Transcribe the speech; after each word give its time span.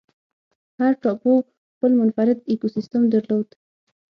هر 0.79 0.93
ټاپو 1.01 1.31
خپل 1.73 1.91
منفرد 1.99 2.37
ایکوسیستم 2.49 3.01
درلود. 3.13 3.47